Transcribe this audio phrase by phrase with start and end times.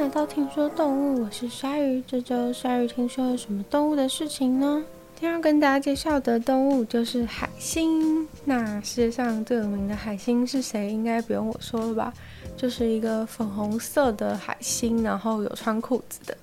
[0.00, 2.02] 来到听说动物，我是鲨鱼。
[2.06, 4.82] 这周鲨鱼听说了什么动物的事情呢？
[5.14, 8.26] 今天要跟大家介绍的动物就是海星。
[8.46, 10.90] 那世界上最有名的海星是谁？
[10.90, 12.14] 应该不用我说了吧？
[12.56, 16.34] 就是一个粉红色的海星，然后有穿裤子的，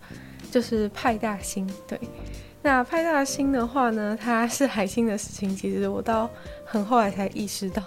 [0.51, 1.67] 就是派大星。
[1.87, 1.99] 对，
[2.61, 6.29] 那派大星的话呢，它是海星的事情，其实我到
[6.63, 7.81] 很后来才意识到，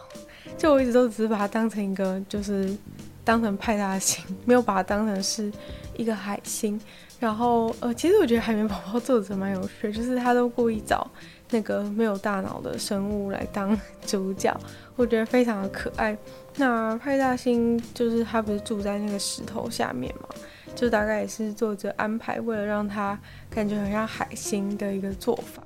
[0.59, 2.77] 就我一直都只是把它当成一个就是。
[3.25, 5.53] 当成派大星，没有把它当成是
[5.97, 6.81] 一个海星。
[7.19, 11.07] 然后，呃，其实我觉得海绵宝宝作者蛮有趣，就是他都故意找
[11.51, 14.59] 那个没有大脑的生物来当主角，
[14.97, 16.17] 我觉得非常的可爱。
[16.57, 20.29] 那派大星就是他不是住在那个石头下面嘛，
[20.75, 23.19] 就大概也是作者安排，为了让他
[23.51, 25.63] 感觉很像海星的一个做法。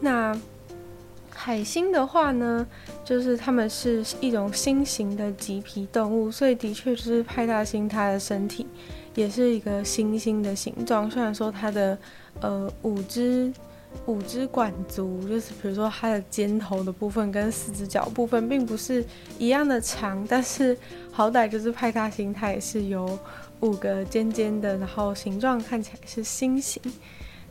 [0.00, 0.34] 那。
[1.40, 2.66] 海星的话呢，
[3.04, 8.66] 就是它们是一种星形的棘皮动物，所以的确就是派大星它的身体
[9.14, 11.08] 也是一个星星的形状。
[11.08, 11.96] 虽然说它的
[12.40, 13.52] 呃五只
[14.06, 19.04] 五只管足，就是比如说它的尖头的部分跟四只脚部分并不是
[19.38, 20.76] 一样的长，但是
[21.12, 23.16] 好歹就是派大星它也是有
[23.60, 26.82] 五个尖尖的，然后形状看起来是星形。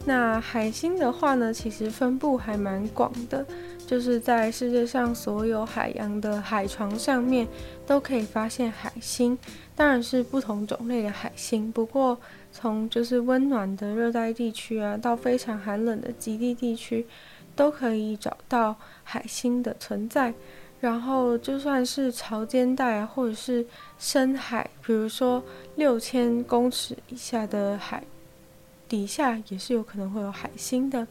[0.06, 3.46] 那海星的话呢，其实分布还蛮广的。
[3.88, 7.48] 就是在世界上所有海洋的海床上面
[7.86, 9.38] 都可以发现海星，
[9.78, 11.72] 当然是不同种类的海星。
[11.72, 12.20] 不过
[12.52, 17.08] 从就是温暖的热带地区啊，到非常寒冷的极地地区，
[17.56, 20.34] 都可以找到海星的存在。
[20.82, 23.66] 然后就算是潮间带啊，或者是
[23.98, 25.42] 深海，比如说
[25.78, 28.04] 六千公尺以下的海
[28.90, 31.08] 底下，也是有可能会有海星的。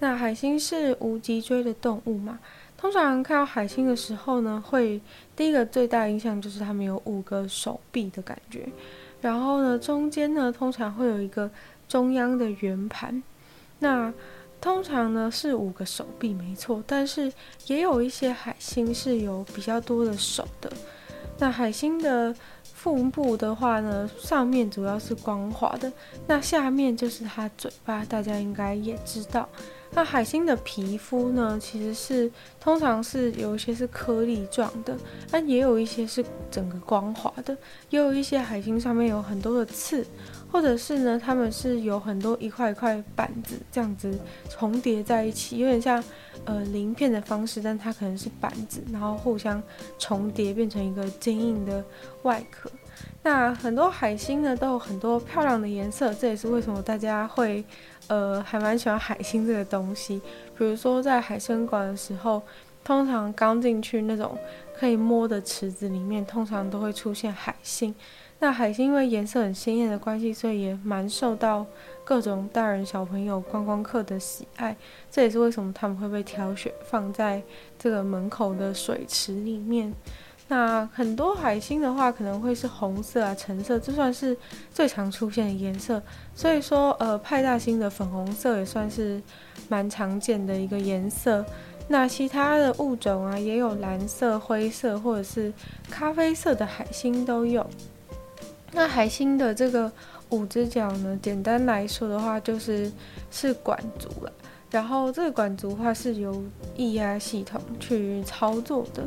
[0.00, 2.40] 那海星是无脊椎的动物嘛？
[2.76, 5.00] 通常看到海星的时候呢，会
[5.36, 8.66] 第一个最大的印象就是它们有五个手臂的感觉。
[9.20, 11.50] 然后呢，中间呢通常会有一个
[11.86, 13.22] 中央的圆盘。
[13.78, 14.12] 那
[14.58, 17.30] 通常呢是五个手臂没错，但是
[17.66, 20.72] 也有一些海星是有比较多的手的。
[21.38, 25.92] 那海星的腹部的话呢，上面主要是光滑的，
[26.26, 29.46] 那下面就是它嘴巴，大家应该也知道。
[29.92, 32.30] 那海星的皮肤呢，其实是
[32.60, 34.96] 通常是有一些是颗粒状的，
[35.30, 37.56] 但也有一些是整个光滑的，
[37.90, 40.06] 也有一些海星上面有很多的刺，
[40.50, 44.16] 或者是呢，它们是有很多一块一块板子这样子
[44.48, 46.02] 重叠在一起，有点像
[46.44, 49.60] 呃鳞片的方式，但它可能是板子，然后互相
[49.98, 51.84] 重叠变成一个坚硬的
[52.22, 52.70] 外壳。
[53.22, 57.64] 那很多海星呢都有很多漂亮的颜色，这也是为什么大家会。
[58.10, 60.20] 呃，还蛮喜欢海星这个东西。
[60.58, 62.42] 比如说在海生馆的时候，
[62.82, 64.36] 通常刚进去那种
[64.76, 67.94] 可以摸的池子里面，通常都会出现海星。
[68.40, 71.64] 那海星因为颜色很鲜艳的关系，所以也蛮受到
[72.02, 74.76] 各种大人小朋友、观光客的喜爱。
[75.08, 77.40] 这也是为什么他们会被挑选放在
[77.78, 79.94] 这个门口的水池里面。
[80.50, 84.36] 那很多海星的话，可能会是红色啊、橙色，这算是
[84.74, 86.02] 最常出现的颜色。
[86.34, 89.22] 所以说，呃，派大星的粉红色也算是
[89.68, 91.46] 蛮常见的一个颜色。
[91.86, 95.52] 那其他的物种啊，也有蓝色、灰色或者是
[95.88, 97.64] 咖啡色的海星都有。
[98.72, 99.90] 那海星的这个
[100.30, 102.90] 五只脚呢，简单来说的话，就是
[103.30, 104.32] 是管足了。
[104.68, 106.42] 然后这个管足的话，是由
[106.74, 109.04] 液压系统去操作的。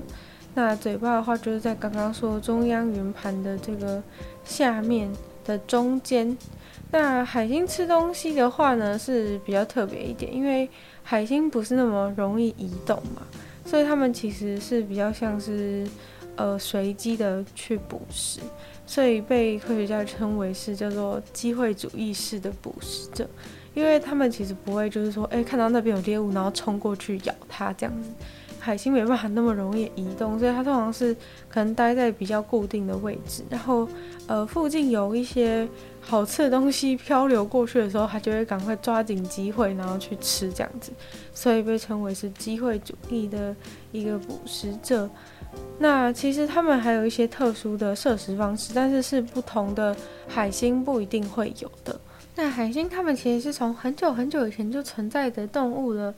[0.55, 4.01] 那嘴巴的话，就是在刚刚说中央圆盘的这个
[4.43, 5.11] 下面
[5.43, 6.37] 的中间。
[6.91, 10.69] 那海星吃东西的话呢，是比较特别一点，因为
[11.01, 13.23] 海星不是那么容易移动嘛，
[13.65, 15.87] 所以它们其实是比较像是
[16.35, 18.39] 呃随机的去捕食，
[18.85, 23.27] 所以被科学家称为是叫做机会主义式的捕食者，
[23.73, 28.09] 因为他们其实不会就是说，哎，看到那边有猎物，然后冲过去咬它这样子。
[28.63, 31.13] 海星没办法那么容易移动，所以它通常是
[31.49, 33.85] 可能待在比较固定的位置，然后
[34.25, 35.67] 呃附近有一些
[35.99, 40.93] 好吃的东西漂流过去的时候，它就会赶快抓紧机会，然后去吃这样子，
[41.33, 43.53] 所以被称为是机会主义的
[43.91, 45.09] 一个捕食者。
[45.77, 49.93] 那其实他们还有一些特殊的摄食方式，但是是不同的
[50.25, 51.99] 海星不一定会有的。
[52.35, 56.13] 那海星它们其实是从很久很久以前就存在的动物了。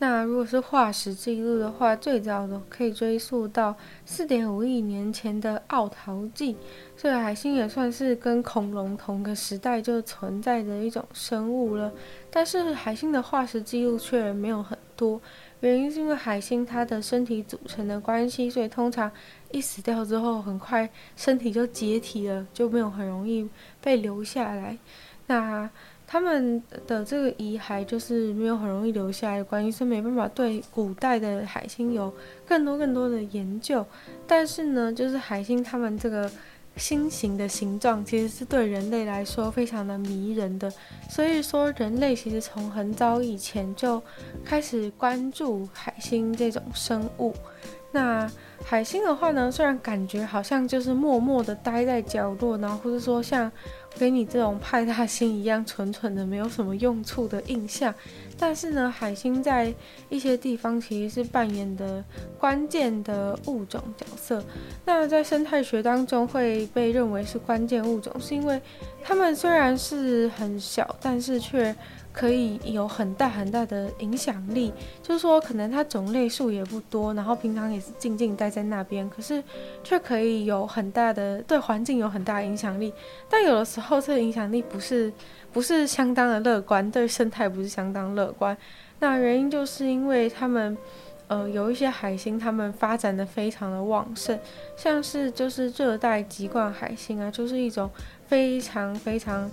[0.00, 3.74] 那如果是化石记录的话，最早的可以追溯到
[4.06, 6.56] 四点五亿年前的奥陶纪，
[6.96, 11.92] 所以海星也算是跟恐龙同个时代就存在的一种生物了。
[12.30, 15.20] 但是海星的化石记录却没有很多，
[15.60, 19.10] 原因是因为海星它的身体组成的关系，所以通常
[19.50, 23.48] 一死掉之后，很快身体就解体了，就没有很容易
[23.82, 24.78] 被留下来。
[25.26, 25.68] 那
[26.10, 32.10] 他们的这个遗骸就是没有很容易留下来的关系，是没办法对古代的海星有
[32.46, 33.84] 更多更多的研究。
[34.26, 36.30] 但是呢，就是海星他们这个
[36.76, 40.72] 星形的形状，其实是对人类来说非常的迷人的。
[41.10, 44.02] 所以说，人类其实从很早以前就
[44.42, 47.34] 开始关注海星这种生物。
[47.90, 48.30] 那
[48.64, 53.50] 海星的话呢，虽然感觉好像就是默默的待在角落，然后或者说像。
[53.98, 57.92] 跟你这种派大星一样蠢蠢的，没有什么用处的印象。
[58.38, 59.74] 但是呢，海星在
[60.08, 62.04] 一些地方其实是扮演的
[62.38, 64.44] 关键的物种角色。
[64.84, 68.60] 那在生态学当中会被认为是关键物种，是因为
[69.02, 71.74] 它们虽然是很小，但是却
[72.18, 79.40] 可以有很大很大的影响力，就是说，可能它种类数也不多，然后平常也是静静待在那边，可是
[79.84, 82.92] 却可以有很大的对环境有很大的影响力。
[83.30, 85.12] 但有的时候，这个影响力不是
[85.52, 88.56] 不是相当的乐观，对生态不是相当乐观。
[88.98, 90.76] 那原因就是因为他们，
[91.28, 94.38] 呃，有一些海星，他们发展的非常的旺盛，
[94.76, 97.88] 像是就是热带棘冠海星啊，就是一种
[98.26, 99.48] 非常非常。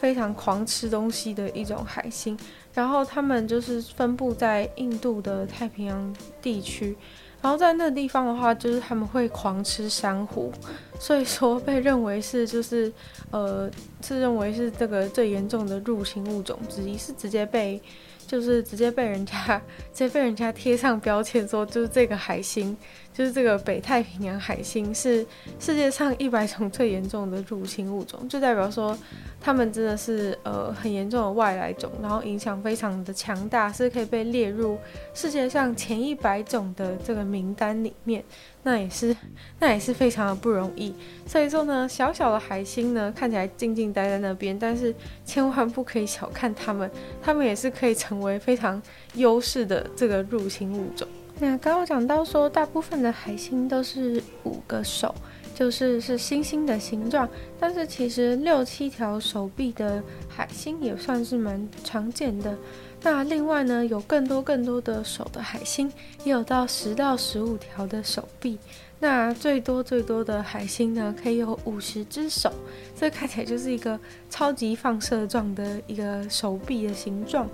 [0.00, 2.34] 非常狂吃东西的一种海星，
[2.72, 6.96] 然后它们就是分布在印度的太平洋地区，
[7.42, 10.50] 然后在那地方的话，就是他们会狂吃珊瑚，
[10.98, 12.90] 所以说被认为是就是
[13.30, 17.78] 呃是认为是这个最严重的入侵物种之一，是直接被。
[18.26, 19.60] 就是直接被人家，
[19.92, 22.76] 直接被人家贴上标签，说就是这个海星，
[23.12, 25.26] 就是这个北太平洋海星是
[25.58, 28.96] 世界上一百种最严重的入侵物种，就代表说
[29.40, 34.78] 他们真的是呃很严重的外来种，然后影响非常的强大，是可以被列入
[35.12, 38.24] 世界上前一百种的这个名单里面。
[38.64, 39.14] 那也是，
[39.60, 40.92] 那也是非常的不容易。
[41.26, 44.92] 所以说呢，小小的海星呢，看起来静静待在那边，但是
[45.24, 46.90] 千万不可以小看它们，
[47.22, 48.82] 它们也是可以成为非常
[49.14, 51.06] 优势的这个入侵物种。
[51.38, 55.14] 那刚刚讲到说，大部分的海星都是五个手，
[55.54, 57.28] 就是是星星的形状，
[57.60, 62.56] 但是其实六七条手臂的海星也算是蛮常见的。
[63.04, 65.92] 那另外呢，有更多更多的手的海星，
[66.24, 68.58] 也有到十到十五条的手臂。
[68.98, 72.50] 那最多最多的海星呢，可以有五十只手，
[72.98, 77.46] 这看起来就是一个超级放射状的一个手臂的形状。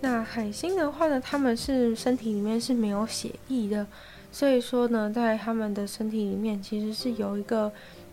[0.00, 3.86] 那海星的话呢，它们是身体里面是没有血液的，
[4.32, 7.70] 所以说呢，在它们的身体里面其实是有一个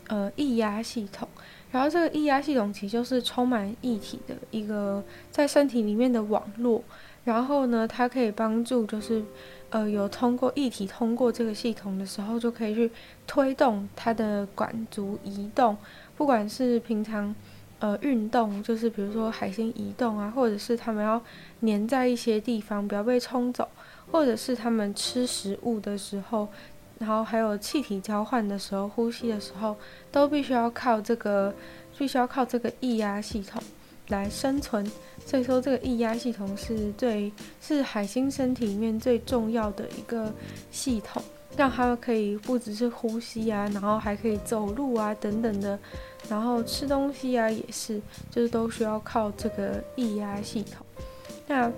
[0.09, 1.27] 呃液压系统。
[1.69, 6.81] 然后这个液压系统其实就是充满液体的一个在身体里面的网络，
[7.25, 9.21] 然后呢，它可以帮助就是，
[9.69, 12.89] 呃，有通过液体通过这个系统的时候，就可以去
[13.27, 15.77] 推动它的管足移动，
[16.15, 17.35] 不管是平常
[17.79, 21.21] 呃运动，就是比如说海星移动啊，或者是它们要
[21.59, 23.67] 黏在一些地方不要被冲走，
[24.09, 26.47] 或者是它们吃食物的时候。
[26.99, 29.75] 然后还有气体交换的时候，呼吸的时候，
[30.11, 31.53] 都必须要靠这个，
[31.97, 33.61] 必须要靠这个液压系统
[34.07, 34.89] 来生存。
[35.25, 40.33] 所以说，这个液压系统是最是海星身体里面最重要的一个
[40.71, 41.21] 系统，
[41.55, 45.77] 让它可以不只是呼吸啊，然后还可以走路啊等等的，
[46.29, 48.01] 然后吃东西啊也是，
[48.31, 50.85] 就是都需要靠这个液压系统。
[51.45, 51.71] 那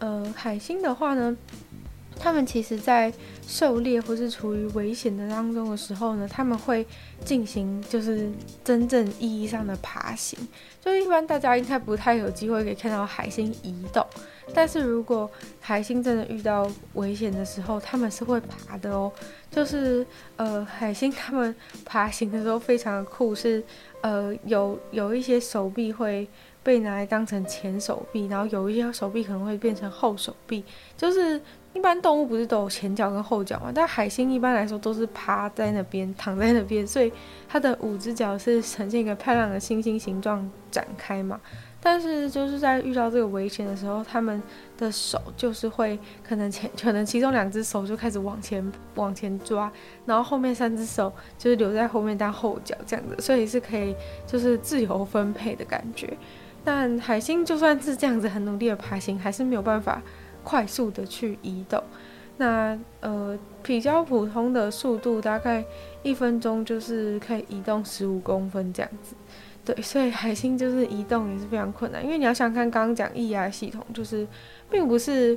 [0.00, 1.36] 呃，海星的话呢，
[2.18, 3.12] 他们其实，在
[3.46, 6.84] 狩猎或是处于危险的当中的时候呢，他们会
[7.24, 8.30] 进行就是
[8.64, 10.38] 真正意义上的爬行。
[10.80, 14.04] 就一般大家应该不太有机会可以看到海星移动，
[14.52, 19.12] 但是如果海星真的遇到危险的时候，他们是会爬的哦。
[19.50, 20.06] 就是
[20.36, 23.62] 呃，海星他们爬行的时候非常的酷，是
[24.02, 26.28] 呃有有一些手臂会
[26.62, 30.64] 被拿来当成前手臂，然后有一些手臂可能会变成后手臂，
[30.96, 31.40] 就是。
[31.74, 33.70] 一般动物不是都有前脚跟后脚嘛？
[33.72, 37.12] 但海星一般来说都是趴在那边，躺在那边，所以
[37.48, 41.40] 它的五只脚是呈现一个漂亮的星星形状展开嘛。
[41.80, 44.42] 但是就是在遇到这个危险的时候，他们
[44.76, 45.96] 的手就是会
[46.26, 49.70] 可能前可能其中两只手就开始往前往前抓，
[50.04, 53.94] 然后后面三只手就是留在后面当后脚这样子，所以是可以
[54.26, 56.12] 就是自由分配的感觉。
[56.64, 60.02] 但海星就算是这样子很努力的爬行，还是没有办法。
[60.44, 61.82] 快速的去移动，
[62.36, 65.64] 那呃比较普通的速度大概
[66.02, 69.14] 一分钟就是可以移动十五公分这样子，
[69.64, 74.26] 对，所以海星就是移动也是非常困难，因为你要想看刚刚讲液压系统，就是
[74.70, 75.36] 并不是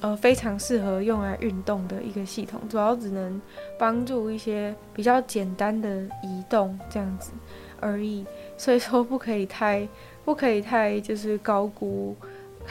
[0.00, 3.40] 呃非常适合用来运动的一个系统，主要只能
[3.78, 7.30] 帮助一些比较简单的移动这样子
[7.80, 8.26] 而已，
[8.58, 9.88] 所以说不可以太
[10.24, 12.14] 不可以太就是高估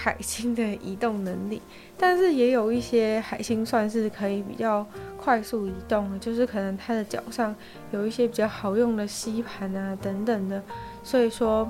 [0.01, 1.61] 海星的移动能力，
[1.97, 4.85] 但是也有一些海星算是可以比较
[5.17, 7.53] 快速移动的，就是可能它的脚上
[7.91, 10.63] 有一些比较好用的吸盘啊等等的，
[11.03, 11.69] 所以说。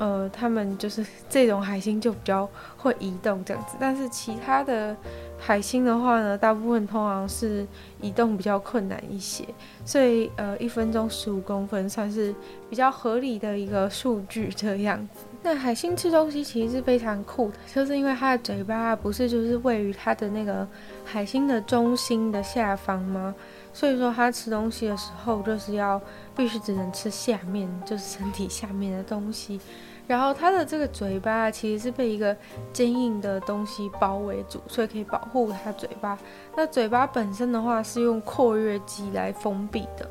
[0.00, 4.96] 呃，他们就是这种海星就比较会移动这样子，但是其他的
[5.38, 7.66] 海星的话呢，大部分通常是
[8.00, 9.44] 移动比较困难一些，
[9.84, 12.34] 所以呃，一分钟十五公分算是
[12.70, 15.26] 比较合理的一个数据这样子。
[15.42, 20.68] 那海星吃东西其实是非常酷的，就是因为它的嘴巴不是就是位于它的那个
[21.04, 23.34] 海星的中心的下方吗？
[23.72, 26.00] 所以说它吃东西的时候就是要
[26.36, 29.58] 必须只能吃下面，就是身体下面的东西。
[30.06, 32.36] 然后它的这个嘴巴其实是被一个
[32.72, 36.18] 坚硬的东西包围住，所以可以保护它嘴巴。
[36.56, 40.10] 那嘴巴本身的话是用括约肌来封闭的。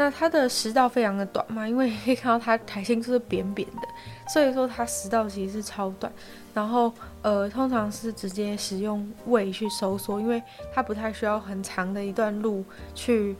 [0.00, 3.86] 那它的食道非常的短嘛，因为可以看到它海星就是扁扁的，
[4.32, 6.10] 所以说它食道其实是超短。
[6.54, 6.90] 然后
[7.20, 10.42] 呃，通常是直接使用胃去收缩，因为
[10.72, 12.64] 它不太需要很长的一段路
[12.94, 13.36] 去。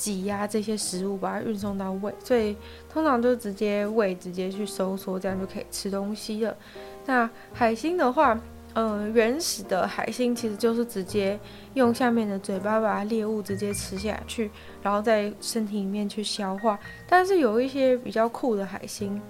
[0.00, 2.56] 挤压这些食物，把它运送到胃，所以
[2.90, 6.56] 通常就直接胃直接去收缩，这样就可以吃东西了。
[7.04, 8.40] 那海星的话，
[8.72, 11.38] 呃，原始的海星其实就是直接
[11.74, 14.50] 用下面的嘴巴把猎物直接吃下去，
[14.80, 16.78] 然后在身体里面去消化。
[17.08, 19.20] 但是有一些比较酷的海星，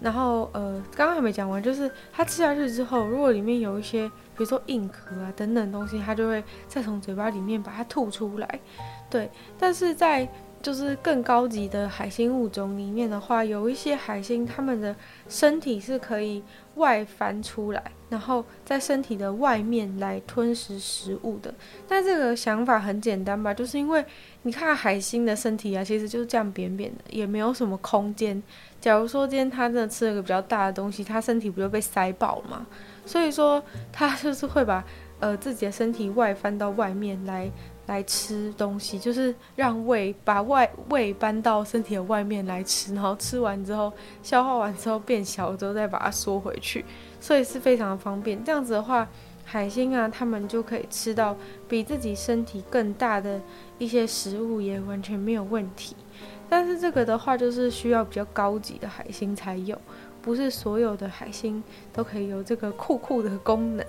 [0.00, 8.60] 然后呃，刚刚还没讲完，就是它吃下去之后，如果里面有一些，比如说硬壳啊等等东西，它就会再从嘴巴里面把它吐出来。
[9.08, 10.28] 对，但是在
[10.62, 14.94] 就是更高级的海星物种里面的话，有一些海星，它们的
[15.28, 16.42] 身体是可以
[16.74, 21.54] 外翻出来，然后在身体的外面来吞食食物的。
[21.88, 24.04] 但这个想法很简单吧，就是因为
[24.42, 28.42] 你看海星的身体啊，其实就是这样扁扁的，也没有什么空间。
[28.80, 32.66] 假如说今天它真的吃了个比较大的东西，它身体不就被塞爆嘛？
[33.06, 34.84] 所以说它就是会把
[35.20, 37.50] 呃自己的身体外翻到外面来。
[37.90, 43.92] 来吃东西，就是让胃把外胃搬到身体的外面来吃，然后吃完之后
[44.22, 46.84] 消化完之后变小之后再把它缩回去，
[47.20, 48.44] 所以是非常的方便。
[48.44, 49.08] 这样子的话，
[49.44, 51.36] 海星啊，他们就可以吃到
[51.68, 53.40] 比自己身体更大的
[53.76, 55.96] 一些食物，也完全没有问题。
[56.48, 59.76] 但是这个的话，就是需要比较高级的海星才有，
[60.22, 61.60] 不是所有的海星
[61.92, 63.84] 都可以有这个酷酷的功能。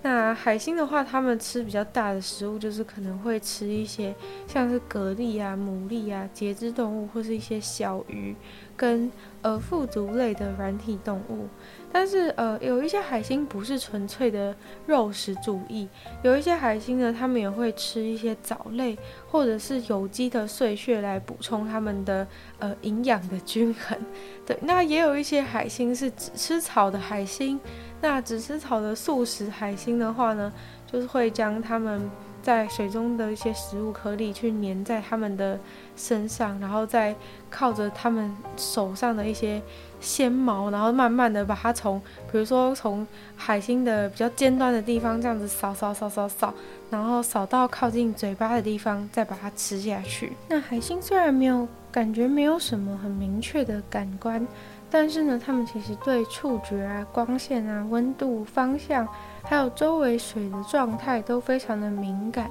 [0.00, 4.14] 那海星的话，它们吃比较大的食物，就是可能会吃一些
[4.46, 8.34] 像是蛤蜊啊、牡蛎啊、节肢动物，或是一些小鱼
[8.76, 9.10] 跟
[9.42, 11.48] 呃腹足类的软体动物。
[11.90, 14.54] 但是呃，有一些海星不是纯粹的
[14.86, 15.88] 肉食主义，
[16.22, 22.24] 有一些海星呢，他们也会吃一些藻类或者是有机的碎屑来补充他们的
[22.60, 23.98] 呃营养的均衡。
[24.46, 27.58] 对，那也有一些海星是只吃草的海星。
[28.00, 30.52] 那只吃草的素食海星的话呢，
[30.86, 32.10] 就是会将它们
[32.42, 35.58] 在水中的一些食物颗粒去粘在它们的
[35.96, 37.14] 身上，然后再
[37.50, 39.60] 靠着它们手上的一些
[40.00, 42.00] 纤毛，然后慢慢的把它从，
[42.30, 43.04] 比如说从
[43.36, 46.54] 海星的比较尖端的地方这样子扫扫扫扫扫，
[46.90, 50.32] 然后扫到靠近嘴巴的地方，再把它吃下去。
[50.48, 54.46] 那海星虽然没有感觉，没有什么很明确的感官。
[54.90, 59.06] 但是呢，它们其实对触觉啊、光线啊、温度、方向，
[59.42, 62.50] 还有周围水的状态都非常的敏感。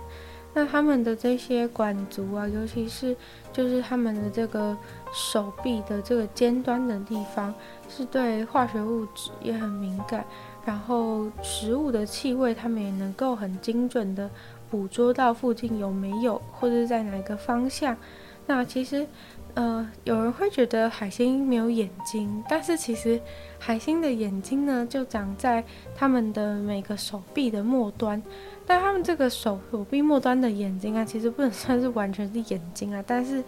[0.53, 3.15] 那它们的这些管足啊，尤其是
[3.51, 4.77] 就是它们的这个
[5.11, 7.51] 手臂的这个尖端的地方，
[7.89, 10.23] 是对化学物质也很敏感。
[10.63, 14.29] 然后食物的气味，它们也能够很精准的
[14.69, 17.97] 捕捉到附近有没有，或者在哪个方向。
[18.45, 19.07] 那其实。
[19.57, 23.19] 呃，有人会觉得海星没有眼睛，但是其实
[23.57, 25.63] 海星的眼睛呢，就长在
[25.95, 28.21] 它们的每个手臂的末端。
[28.67, 33.43] 但它们这个手手臂末端的眼睛啊，其实不能 算是完全是眼睛啊，但是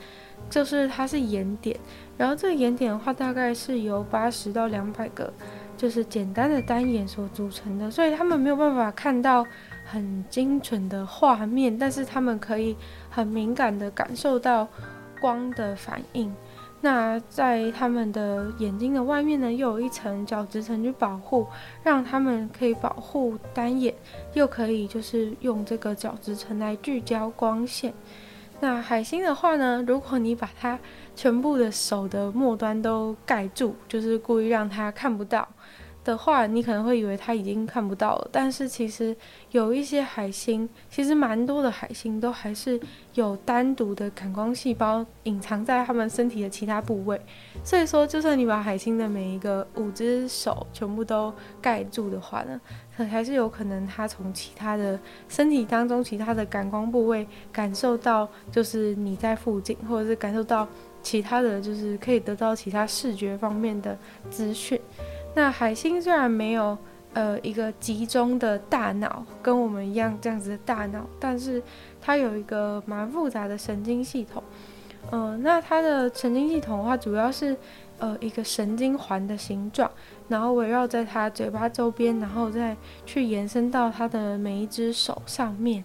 [0.50, 1.80] 就是它是眼点。
[2.18, 5.32] 然后这个眼点的话，大概是由八十到两百个，
[5.78, 9.46] 就是简单的单眼所组成的，所以他们没有办法看到
[9.86, 12.76] 很精准的画面，但是他们可以
[13.12, 14.68] 很敏感的感受到。
[15.20, 16.34] 光的反应，
[16.82, 21.46] 那在他们的眼睛的外面呢，又有一层角质层去保护，
[21.84, 23.94] 让他们可以保护单眼，
[24.34, 27.94] 又可以就是用这个角质层来聚焦光线。
[28.62, 30.78] 那海星的话呢，如果你把它
[31.16, 35.48] 全部的手的末端都盖住，就是故意让它看不到
[36.10, 39.16] 的话，你可能会以为它已经看不到了，但是其实
[39.52, 42.80] 有一些海星，其实蛮多的海星都还是
[43.14, 47.22] 有单独的感光细胞隐藏在它们身体的其他部位。
[47.64, 52.60] 所以说，就算你把海星的每一个五只手全部都盖住的话呢，
[52.98, 60.68] 可还是有可能它从其他的身体当中其他的感光部位感受到，就是你在附近，或者是感受到
[61.04, 63.96] 其他的就是可以得到其他视觉方面的
[64.32, 64.80] 资讯。
[65.36, 66.78] 那海星虽然没有
[67.14, 71.62] 呃一个集中的大脑，跟我们一样这样子的大脑，但是
[72.02, 74.44] 它有一个蛮复杂的神经系统。
[75.12, 77.56] 嗯、呃，那它的神经系统的话，主要是
[78.00, 79.90] 呃一个神经环的形状，
[80.28, 85.84] 然后围绕在它嘴巴周边，然后再去延伸到它的每一只手上面。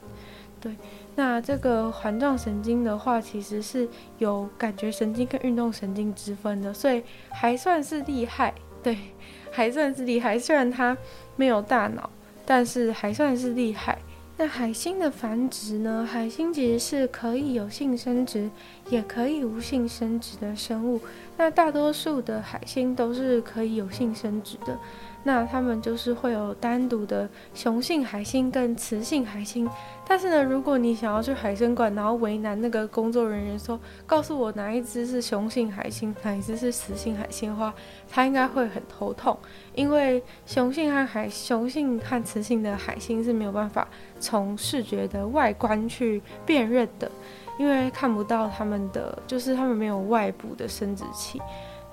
[0.61, 0.77] 对，
[1.15, 8.53] 那这个环状神经的话，其实是有感觉神经跟运动神经之分的，所以还算是厉害。
[8.85, 8.97] 对，
[9.51, 10.39] 还算是厉害。
[10.39, 10.97] 虽然它
[11.35, 12.09] 没有大脑，
[12.45, 13.99] 但是还算是厉害。
[14.37, 16.07] 那海星的繁殖呢？
[16.11, 18.51] 海星其实是可以有性生殖，
[18.91, 21.01] 也可以无性生殖的生物。
[21.37, 24.79] 那大多数的海星都是可以有性生殖的。
[25.25, 29.69] 那他们就是会有单独的雄性海星跟雌性海星，
[30.07, 37.75] 但是呢，如果你想要去海生馆，然后为难那个工作人员说，告诉我哪一只是雄性海星，哪一只是雌性海星的话，
[38.11, 39.37] 他应该会很头痛，
[39.75, 43.89] 因为雄性和海雄性和雌性的海星是没有办法
[44.21, 47.11] 从视觉的外观去辨认的，
[47.59, 51.41] 因为看不到他们的，就是他们没有外部的生殖器。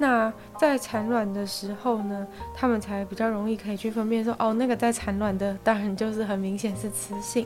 [0.01, 7.45] 那在产卵的时候呢，他们才比较容易可以去分辨说，哦，那个在产卵的当然就是很明显是雌性，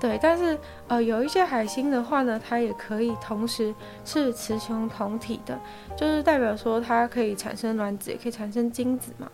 [0.00, 0.18] 对。
[0.20, 5.60] 但是呃，有一些海星的话呢，它也可以同时是雌雄同体的，
[5.94, 9.30] 就是代表说它可以产生卵子，也可以产生精子嘛。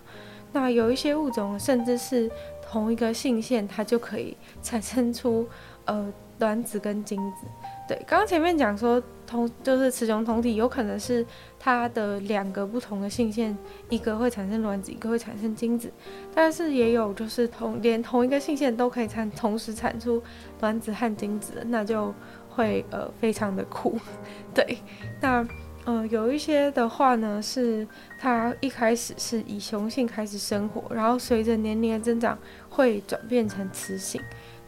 [0.52, 2.28] 那有一些物种甚至是
[2.68, 5.46] 同一个性腺，它就可以产生出
[5.84, 7.46] 呃卵子跟精子。
[7.86, 11.26] 对，刚刚前面讲说同就是雌雄同体，有可能是
[11.58, 13.56] 它的两个不同的性腺，
[13.88, 15.90] 一个会产生卵子，一个会产生精子，
[16.34, 20.22] 但是也有就是同连同一个性腺都可以产同时产出
[20.60, 22.14] 卵子和精子，那就
[22.48, 23.98] 会呃非常的酷。
[24.54, 24.78] 对，
[25.20, 25.46] 那
[25.84, 27.86] 呃有一些的话呢，是
[28.18, 32.38] 它一开始是以雄性开始生活，然后随着年龄的增长
[32.70, 34.20] 会转变成雌性。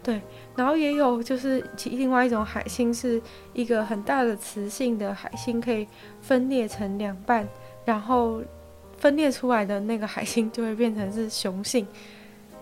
[0.09, 0.23] 对，
[0.57, 3.21] 然后也有就是其另外一种海星，是
[3.53, 5.87] 一个很大的雌性的海星，可以
[6.23, 7.47] 分裂成两半，
[7.85, 8.40] 然后
[8.97, 11.87] 分裂出来的那个海星就会变成是雄性。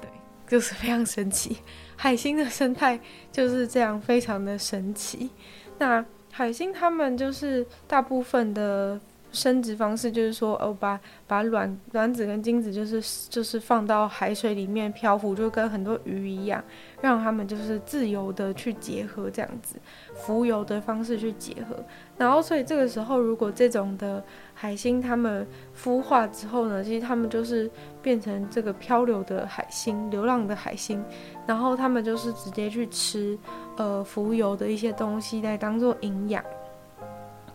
[0.00, 0.10] 对，
[0.48, 1.58] 就是非常神奇，
[1.94, 2.98] 海星的生态
[3.30, 5.30] 就是这样，非常的神奇。
[5.78, 9.00] 那海星它们就是大部分的。
[9.32, 16.64] 生殖方式就是说，哦，把把卵卵子跟精子就是就是放到海水里面漂浮，就跟很多鱼一样，
[17.06, 19.76] 让他们就是自由的去结合，这样子
[20.14, 21.76] 浮游的方式去结合。
[22.18, 24.22] 然后，所以这个时候，如果这种的
[24.54, 25.46] 海星它们
[25.80, 27.70] 孵化之后呢，其实它们就是
[28.02, 31.00] 变成这个漂流的海星、流浪的海星，
[31.46, 33.38] 然后它们就是直接去吃
[33.76, 36.42] 呃浮游的一些东西来当做营养。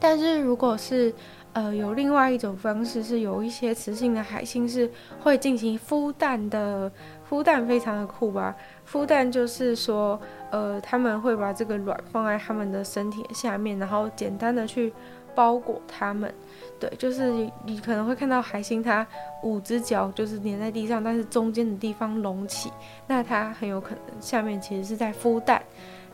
[0.01, 1.13] 但是如果是
[1.53, 6.89] 呃，有另外一种方式，是有一些雌性的海星是会进行孵蛋的，
[7.29, 8.55] 孵蛋非常的酷吧？
[8.89, 10.17] 孵蛋就是说，
[10.49, 14.93] 呃，他们会把这个卵放在他们的身体下面，然后简单的去
[15.35, 16.33] 包裹它们。
[16.79, 17.29] 对，就是
[17.65, 19.05] 你可能会看到海星，它
[19.43, 22.71] 五只脚就是粘在地上，但是中间的地方隆起，
[23.07, 25.61] 那它很有可能下面其实是在孵蛋。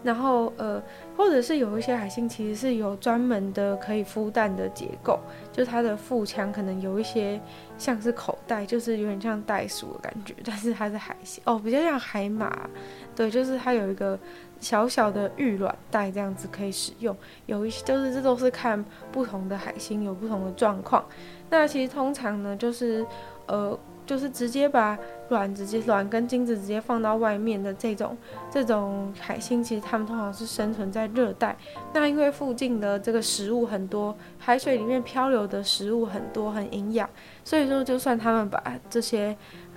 [0.03, 0.81] 然后呃，
[1.17, 5.19] 或者是有一些海星其实是有专门的可以孵蛋的结构，
[5.51, 7.39] 就它的腹腔可能有一些
[7.77, 12.69] 像是口袋，就是有点像袋鼠的感觉，但是它是海星哦，比较像海马，
[13.15, 14.17] 对，就是它有一个
[14.59, 17.15] 小小的育卵袋这样子可以使用。
[17.45, 21.03] 有一些就是这都是看不同的海星有不同的状况。
[21.49, 23.05] 那其实通常呢，就是
[23.47, 23.77] 呃。
[24.07, 24.97] 就是直接把
[25.29, 28.17] 卵直接卵跟精子直接放到外面的这种
[28.49, 31.55] 这种海星，其实它们通常是生存在热带。
[31.93, 37.09] 那因为附近的这个食物很多，海水里面漂流的食物很多，很营养，
[37.43, 39.35] 所以说就算它们把这些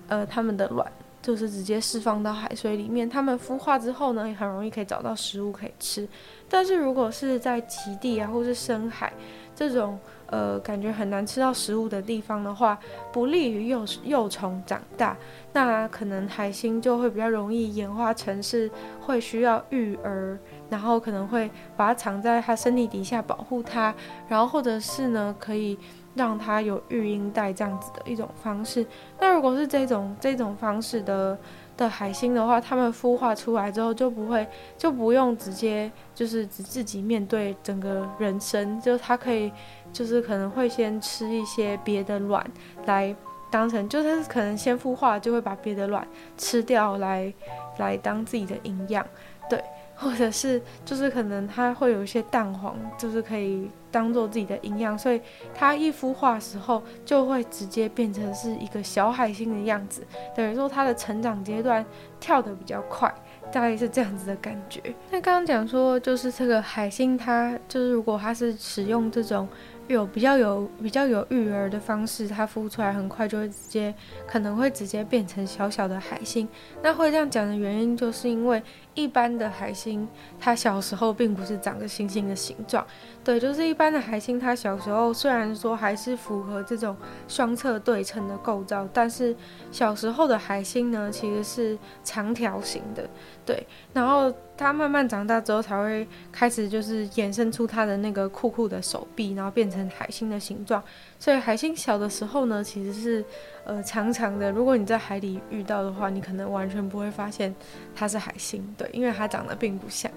[0.09, 6.09] 呃它们的卵就是直接释放到海水里面，它们孵化之后呢，也很容易可以找到食物可以吃。
[6.49, 9.13] 但是如果是在极地啊，或是深海
[9.55, 9.99] 这种。
[10.31, 12.79] 呃，感觉很难吃到食物的地方的话，
[13.13, 15.17] 不利于幼幼虫长大。
[15.53, 20.39] 那可能海星就会比较容易演化成是会需要育儿
[20.69, 23.93] 然后可能会把它藏在它身体底下保护它，
[24.29, 25.77] 然后或者是呢可以
[26.15, 28.87] 让它有育婴袋这样子的一种方式。
[29.19, 31.37] 那如果是这种这种方式的
[31.77, 34.47] 的海星的话，它们孵化出来之后就不会
[34.79, 39.51] 就不用直接就是只自己面对整个人生，就它可以
[39.93, 42.45] 就是可能会先吃一些别的卵
[42.87, 43.15] 来。
[43.53, 46.07] 当成就是可能先孵化，就会把别的卵
[46.39, 47.35] 吃掉来
[47.79, 49.05] 来当自己的营养，
[49.49, 49.61] 对，
[49.97, 55.21] 或者是就是可能它会有一些蛋黄，就是可以当做自己的营养，所以
[55.53, 61.85] 它一孵化时候就会直接变成是一个小海星的样子，等于说它的成长阶段
[62.21, 63.13] 跳得比较快，
[63.51, 64.81] 大概是这样子的感觉。
[65.11, 69.49] 那刚刚讲说就是这个海星，它就是如果它是使用这种。
[69.95, 73.95] 有比较有比较有育儿的方式，它孵出来很快就会直接
[74.27, 76.49] 可能会直接变成小小的海星。
[76.83, 78.63] 那会这样讲的原因，就是因为
[78.95, 80.07] 一般的海星，
[80.39, 82.87] 它小时候并不是长个星星的形状。
[83.23, 86.97] 对，就是一般的海星，它小时候虽然说还是符合这种
[87.29, 89.35] 双侧对称的构造，但是
[89.71, 93.09] 小时候的海星呢，其实是长条形的。
[93.51, 100.81] 对，然后它慢慢长大之后，才会开始就是衍生出它的那个酷酷的手臂，然后变成海星的形状。
[101.19, 103.25] 所以海星小的时候呢，其实是
[103.65, 104.53] 呃长长的。
[104.53, 107.53] 如果你在海里遇到的话，你可能完全不会发现
[107.93, 110.09] 它是海星，对，因为它长得并不像。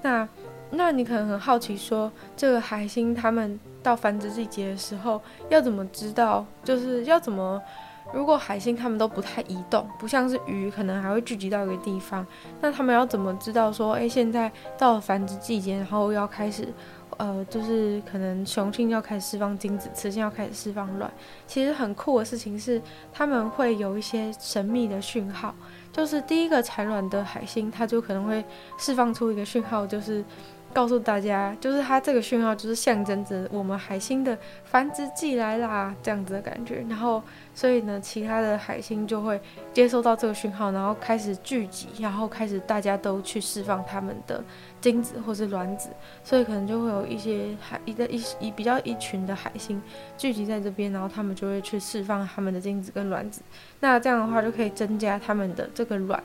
[0.00, 0.26] 那
[0.70, 6.46] 那你可能很好奇说，这个海星它们到繁殖季节的时候要怎么知道？
[6.64, 7.60] 就是要怎么？
[8.12, 12.26] 如果海星它们都不太移动，不像是鱼，可能还会聚集到一个地方，
[12.60, 16.68] 那它们要怎么知道说，诶，现在到了繁殖季节，然后要开始，
[17.16, 21.10] 呃，就是可能雄性要开始释放精子，雌性要开始释放卵。
[21.46, 22.80] 其实很酷的事情是，
[23.12, 25.54] 它们会有一些神秘的讯号，
[25.92, 28.44] 就是第一个产卵的海星，它就可能会
[28.78, 30.24] 释放出一个讯号，就是。
[30.72, 36.84] 告诉大家，就是它这个讯号，就是象征着我们海星的繁殖季来啦，这样子的感觉。
[36.88, 37.22] 然后，
[37.54, 39.40] 所以呢，其他的海星就会
[39.72, 44.42] 接收到这个讯号，然后开始聚集，然后开始大家都去释放他们的
[44.80, 45.90] 精子或是卵子。
[46.24, 49.80] 所以可能就会有一些海一个一一比较一群的海星
[50.16, 53.42] 聚集在这边，然后他们就会去释放他们的精子跟卵子。
[53.80, 56.22] 那这样的话就可以增加他们的这个卵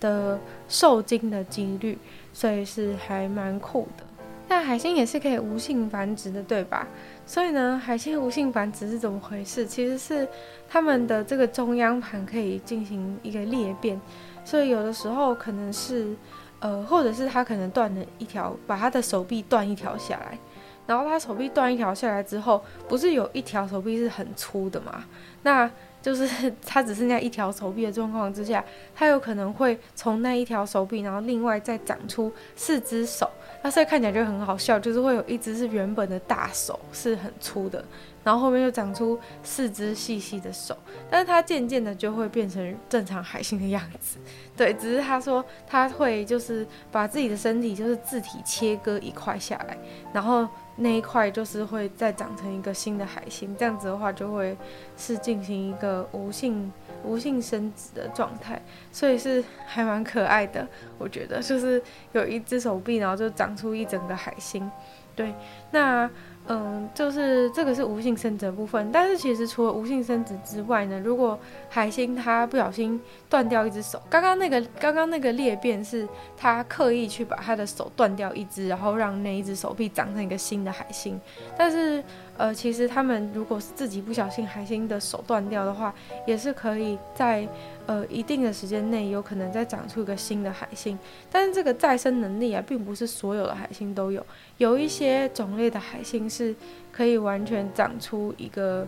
[0.00, 1.98] 的受精的几率。
[2.32, 4.04] 所以是还蛮酷的。
[4.48, 6.84] 那海星也是可以无性繁殖的，对吧？
[7.24, 9.64] 所以呢，海星无性繁殖是怎么回事？
[9.64, 10.26] 其实是
[10.68, 14.00] 它们的这个中央盘可以进行一个裂变，
[14.44, 16.16] 所以有的时候可能是，
[16.58, 20.36] 呃，或者是它可能断了一条，把它的手臂断一条下来，
[20.84, 25.04] 然后它手臂断一条下来之后，不是有一条手臂是很粗的嘛？
[25.42, 25.70] 那
[26.02, 26.28] 就是
[26.66, 33.30] 它只剩下一条手臂的状况之下，它有可能会从那一条手臂，然后另外再长出四只手，
[33.62, 37.84] 那所以看起来就很好笑，就是会有一只是原本的大手是很粗的，
[38.24, 40.76] 然后后面又长出四只细细的手，
[41.10, 44.18] 但是它渐渐的就会变成正常海星的样子。
[44.56, 49.76] 对，只是他说他会就是把自己的身体就是自体切割一块下来，
[50.12, 50.48] 然后。
[50.80, 54.56] 那一块就是会再长成一个新的海星，这样子的话就会
[54.96, 56.72] 是进行一个无性
[57.04, 60.66] 无性生殖的状态，所以是还蛮可爱的。
[60.98, 64.70] 我觉得就是有一只手臂，然后就长出一整个海星。
[65.14, 65.34] 对，
[65.70, 66.10] 那。
[66.48, 81.20] 嗯，就是这个是无性生殖的部分，但是其实除了无性生殖之外呢，如果海星它不小心断掉一只手，刚刚那个刚刚那个裂变是它刻意去把它的手断掉一只，然后让那一只手臂长成一个新的海星，
[81.56, 82.02] 但是。
[82.40, 85.94] 呃，其实他们如果是自己不小心海星的手断掉的话，
[86.26, 87.46] 也是可以在
[87.84, 90.98] 呃一定的时间内有可能再长出一个新的海星。
[91.30, 94.24] 但是这个再生能力啊，并不是所有的海星都有，
[94.56, 96.56] 有一些种类的海星是
[96.90, 98.86] 可以完全长出一个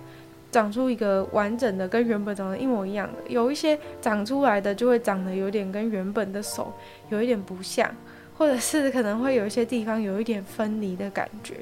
[0.51, 6.73] 长出一个完整的跟原本长得一模一样的，有一些长出来的就会长得有点跟原本的手
[7.11, 7.95] 有一点不像。
[8.37, 11.55] 或者是可能会有一些地方有一点分离的感觉，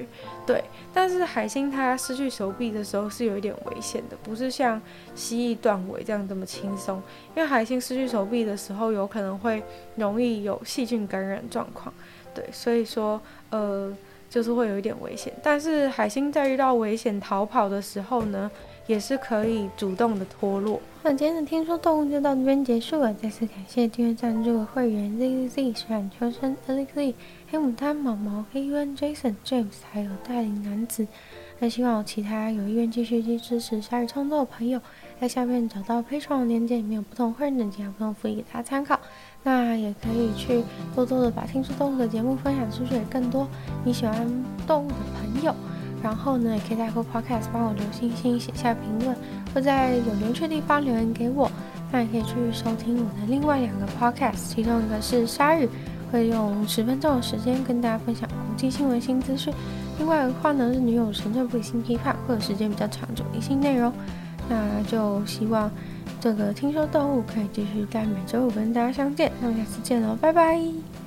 [0.45, 0.63] 对。
[0.93, 4.81] 但是海星它失去手臂的时候是有一点危险的，不是像
[5.13, 7.01] 蜥蜴断尾这样这么轻松。
[7.35, 9.61] 因为海星失去手臂的时候，有可能会
[9.95, 11.93] 容易有细菌感染状况，
[12.33, 12.43] 对。
[12.51, 13.95] 所以说，呃，
[14.29, 15.31] 就是会有一点危险。
[15.43, 18.49] 但是海星在遇到危险逃跑的时候呢，
[18.87, 20.81] 也是可以主动的脱落。
[21.03, 23.11] 那今天的听说动物就到这边结束了。
[23.15, 27.13] 再次感谢订阅赞助的会员 Z Z Z、水染秋生、Alex、
[27.49, 31.07] 黑牡丹、毛毛、黑渊、Jason、James，还有带领男子。
[31.57, 34.79] 那希望其他有意愿继续去支持鲨鱼创作的朋友，
[35.19, 38.99] 在下面找到配床的链接，里面有不同会员等级不同福利给大家参考。
[39.43, 40.63] 那也可以去
[40.93, 43.47] 多多的把听说动物的节目分享出去给更多
[43.83, 44.15] 你喜欢
[44.67, 45.55] 动物的朋友。
[46.01, 49.15] 然后呢，也可以在酷 Podcast 帮我留星星、写下评论，
[49.53, 51.51] 或在有明确地方留言给我。
[51.91, 55.67] 那也可以去收听我的另外两个 Podcast，其中一个是鲨鱼，
[56.11, 59.53] 会用十分钟的时间跟大家分享国际新闻新资讯；
[59.99, 63.91] 另外的话呢，是女友神政不理性批判，会有时间比较长久一些内容。
[64.49, 65.69] 那就希望
[66.19, 69.31] 这个听说动物可以继续在每周五跟大家相见。
[69.41, 71.00] 那我们下次见喽，拜拜。